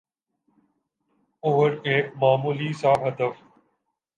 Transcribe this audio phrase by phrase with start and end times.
[1.43, 3.35] اور ایک معمولی سا ہدف